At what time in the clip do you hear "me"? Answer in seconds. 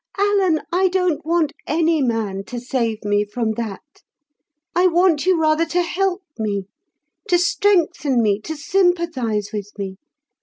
3.05-3.23, 6.39-6.65, 8.19-8.39, 9.77-9.97